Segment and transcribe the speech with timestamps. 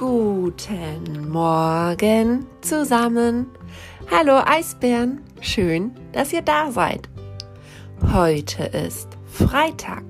[0.00, 3.46] Guten Morgen zusammen.
[4.10, 7.10] Hallo Eisbären, schön, dass ihr da seid.
[8.10, 10.02] Heute ist Freitag,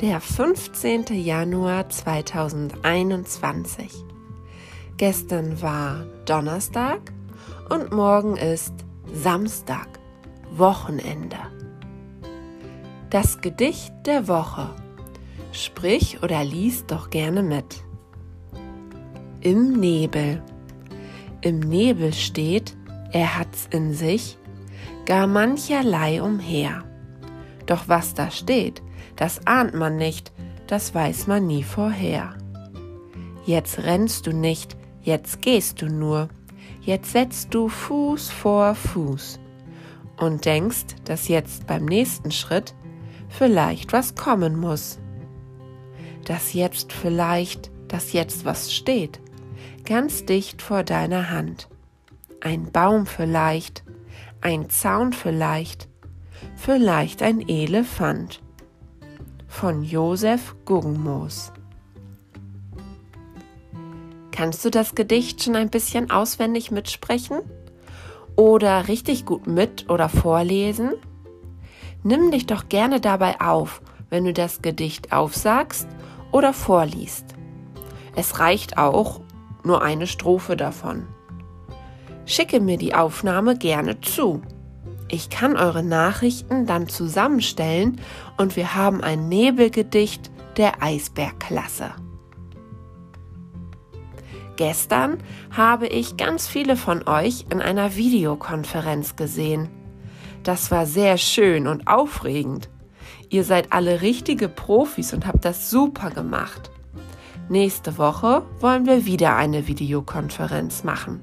[0.00, 1.06] der 15.
[1.10, 3.90] Januar 2021.
[4.96, 7.00] Gestern war Donnerstag
[7.68, 8.74] und morgen ist
[9.12, 9.88] Samstag,
[10.52, 11.38] Wochenende.
[13.10, 14.70] Das Gedicht der Woche.
[15.50, 17.85] Sprich oder lies doch gerne mit.
[19.40, 20.42] Im Nebel.
[21.42, 22.74] Im Nebel steht,
[23.12, 24.38] er hat's in sich,
[25.04, 26.84] gar mancherlei umher.
[27.66, 28.82] Doch was da steht,
[29.14, 30.32] das ahnt man nicht,
[30.66, 32.36] das weiß man nie vorher.
[33.44, 36.28] Jetzt rennst du nicht, jetzt gehst du nur,
[36.80, 39.38] jetzt setzt du Fuß vor Fuß
[40.18, 42.74] und denkst, dass jetzt beim nächsten Schritt
[43.28, 44.98] vielleicht was kommen muss.
[46.24, 49.20] Dass jetzt vielleicht, dass jetzt was steht,
[49.84, 51.68] ganz dicht vor deiner Hand.
[52.40, 53.84] Ein Baum vielleicht,
[54.40, 55.88] ein Zaun vielleicht,
[56.56, 58.40] vielleicht ein Elefant.
[59.48, 61.52] Von Josef Guggenmoos.
[64.32, 67.38] Kannst du das Gedicht schon ein bisschen auswendig mitsprechen?
[68.36, 70.92] Oder richtig gut mit oder vorlesen?
[72.02, 75.88] Nimm dich doch gerne dabei auf, wenn du das Gedicht aufsagst
[76.32, 77.24] oder vorliest.
[78.14, 79.20] Es reicht auch
[79.66, 81.06] nur eine Strophe davon.
[82.24, 84.42] Schicke mir die Aufnahme gerne zu.
[85.08, 88.00] Ich kann eure Nachrichten dann zusammenstellen
[88.36, 91.90] und wir haben ein Nebelgedicht der Eisbergklasse.
[94.56, 95.18] Gestern
[95.54, 99.68] habe ich ganz viele von euch in einer Videokonferenz gesehen.
[100.42, 102.70] Das war sehr schön und aufregend.
[103.28, 106.70] Ihr seid alle richtige Profis und habt das super gemacht.
[107.48, 111.22] Nächste Woche wollen wir wieder eine Videokonferenz machen.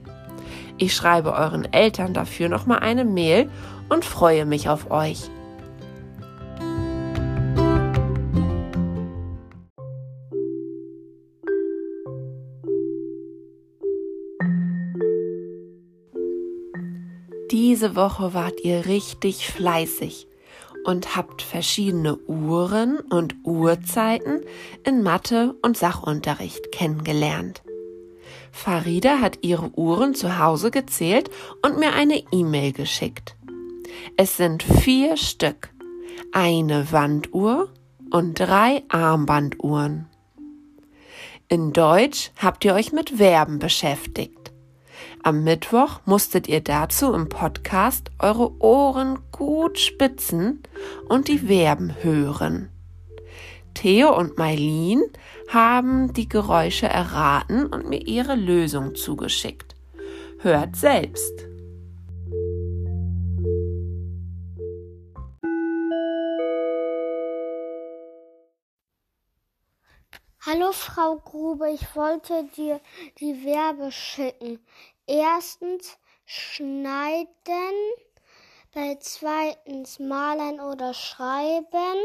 [0.78, 3.50] Ich schreibe euren Eltern dafür nochmal eine Mail
[3.90, 5.30] und freue mich auf euch.
[17.52, 20.28] Diese Woche wart ihr richtig fleißig
[20.84, 24.42] und habt verschiedene Uhren und Uhrzeiten
[24.84, 27.62] in Mathe und Sachunterricht kennengelernt.
[28.52, 31.30] Farida hat ihre Uhren zu Hause gezählt
[31.62, 33.36] und mir eine E-Mail geschickt.
[34.18, 35.70] Es sind vier Stück,
[36.32, 37.70] eine Wanduhr
[38.12, 40.08] und drei Armbanduhren.
[41.48, 44.43] In Deutsch habt ihr euch mit Verben beschäftigt.
[45.26, 50.62] Am Mittwoch musstet ihr dazu im Podcast eure Ohren gut spitzen
[51.08, 52.68] und die Verben hören.
[53.74, 55.02] Theo und Mailin
[55.48, 59.76] haben die Geräusche erraten und mir ihre Lösung zugeschickt.
[60.40, 61.48] Hört selbst.
[70.46, 72.82] Hallo Frau Grube, ich wollte dir
[73.22, 74.60] die Verbe schicken.
[75.06, 77.28] Erstens schneiden,
[78.74, 81.98] bei zweitens malen oder schreiben,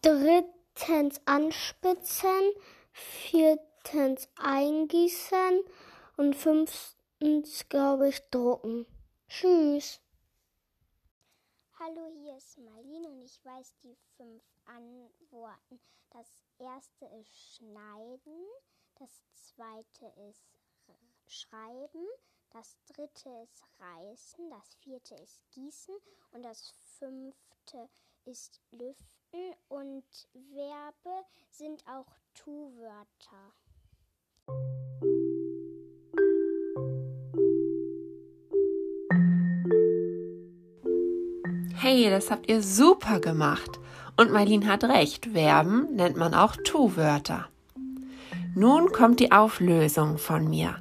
[0.00, 2.52] drittens anspitzen,
[2.90, 5.62] viertens eingießen
[6.16, 8.86] und fünftens, glaube ich, drucken.
[9.28, 10.00] Tschüss.
[11.78, 15.80] Hallo, hier ist Marlene und ich weiß die fünf Antworten.
[16.10, 16.28] Das
[16.58, 18.48] erste ist schneiden.
[19.00, 20.44] Das zweite ist
[21.26, 22.06] Schreiben.
[22.50, 24.50] Das dritte ist Reißen.
[24.50, 25.94] Das vierte ist Gießen.
[26.32, 27.88] Und das fünfte
[28.26, 29.54] ist Lüften.
[29.68, 30.04] Und
[30.54, 33.54] Verbe sind auch Tu-Wörter.
[41.76, 43.80] Hey, das habt ihr super gemacht.
[44.18, 47.49] Und Marlene hat recht, Verben nennt man auch Tu-Wörter.
[48.54, 50.76] Nun kommt die Auflösung von mir.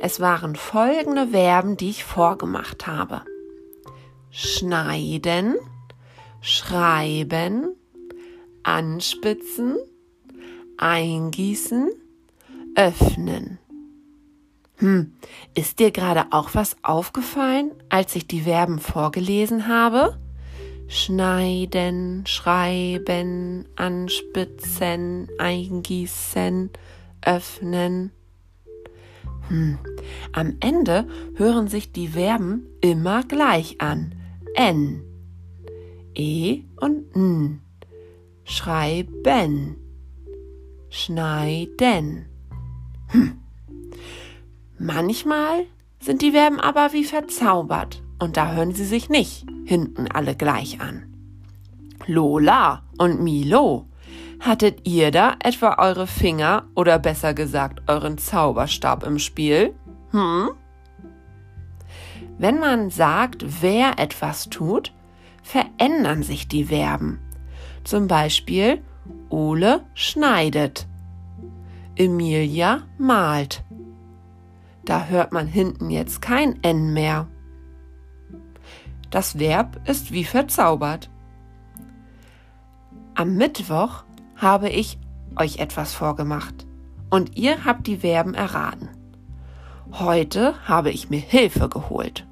[0.00, 3.22] Es waren folgende Verben, die ich vorgemacht habe.
[4.30, 5.56] Schneiden,
[6.40, 7.74] schreiben,
[8.62, 9.76] anspitzen,
[10.78, 11.90] eingießen,
[12.74, 13.58] öffnen.
[14.76, 15.12] Hm,
[15.54, 20.18] ist dir gerade auch was aufgefallen, als ich die Verben vorgelesen habe?
[20.88, 26.70] Schneiden, schreiben, anspitzen, eingießen,
[27.22, 28.12] öffnen.
[29.48, 29.78] Hm.
[30.32, 34.14] Am Ende hören sich die Verben immer gleich an.
[34.54, 35.02] N,
[36.14, 37.60] E und N.
[38.44, 39.76] Schreiben,
[40.90, 42.26] schneiden.
[43.08, 43.38] Hm.
[44.78, 45.66] Manchmal
[46.00, 50.80] sind die Verben aber wie verzaubert und da hören sie sich nicht hinten alle gleich
[50.80, 51.04] an.
[52.06, 53.86] Lola und Milo,
[54.42, 59.74] hattet ihr da etwa eure Finger oder besser gesagt euren Zauberstab im Spiel?
[60.10, 60.50] Hm?
[62.38, 64.92] Wenn man sagt, wer etwas tut,
[65.42, 67.20] verändern sich die Verben.
[67.84, 68.82] Zum Beispiel
[69.30, 70.88] Ole schneidet,
[71.96, 73.64] Emilia malt.
[74.84, 77.28] Da hört man hinten jetzt kein N mehr.
[79.10, 81.10] Das Verb ist wie verzaubert.
[83.14, 84.04] Am Mittwoch
[84.42, 84.98] habe ich
[85.36, 86.66] euch etwas vorgemacht
[87.10, 88.88] und ihr habt die Verben erraten.
[89.92, 92.26] Heute habe ich mir Hilfe geholt.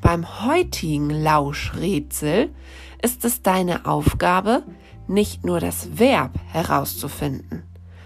[0.00, 2.50] Beim heutigen Lauschrätsel
[3.00, 4.64] ist es deine Aufgabe,
[5.06, 7.62] nicht nur das Verb herauszufinden,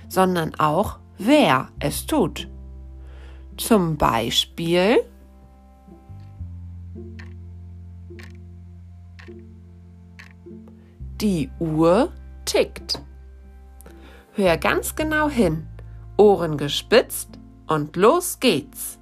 [0.08, 2.48] sondern auch, wer es tut.
[3.56, 4.98] Zum Beispiel
[11.20, 12.12] die Uhr
[12.48, 13.00] tickt.
[14.32, 15.66] Hör ganz genau hin,
[16.16, 17.28] Ohren gespitzt
[17.66, 18.98] und los geht's.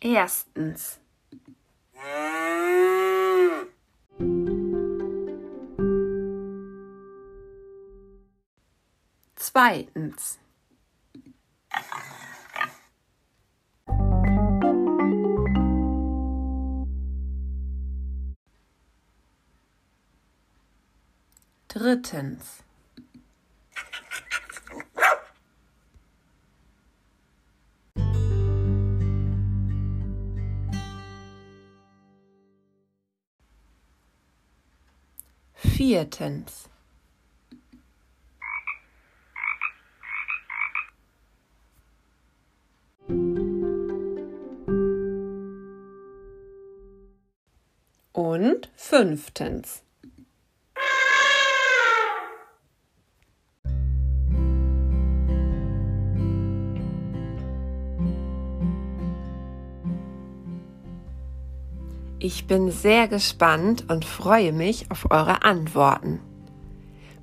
[0.00, 1.00] Erstens.
[9.34, 10.38] Zweitens.
[22.02, 22.62] Drittens.
[35.54, 36.68] Viertens.
[48.12, 49.82] Und fünftens.
[62.20, 66.18] Ich bin sehr gespannt und freue mich auf eure Antworten.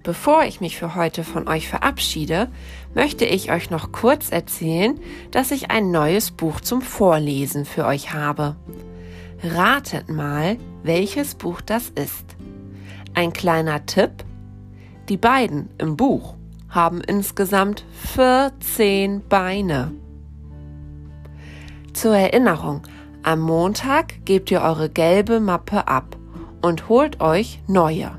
[0.03, 2.47] Bevor ich mich für heute von euch verabschiede,
[2.93, 4.97] möchte ich euch noch kurz erzählen,
[5.31, 8.55] dass ich ein neues Buch zum Vorlesen für euch habe.
[9.43, 12.37] Ratet mal, welches Buch das ist.
[13.13, 14.23] Ein kleiner Tipp.
[15.09, 16.35] Die beiden im Buch
[16.69, 17.83] haben insgesamt
[18.15, 19.91] 14 Beine.
[21.91, 22.83] Zur Erinnerung,
[23.25, 26.15] am Montag gebt ihr eure gelbe Mappe ab
[26.61, 28.11] und holt euch neue.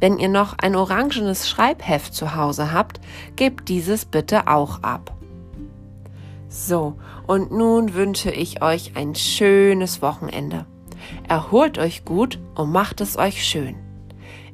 [0.00, 3.00] Wenn ihr noch ein orangenes Schreibheft zu Hause habt,
[3.36, 5.14] gebt dieses bitte auch ab.
[6.48, 10.66] So, und nun wünsche ich euch ein schönes Wochenende.
[11.28, 13.76] Erholt euch gut und macht es euch schön.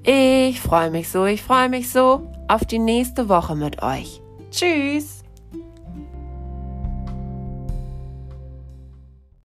[0.05, 4.23] Ich freue mich so, ich freue mich so auf die nächste Woche mit euch.
[4.51, 5.18] Tschüss!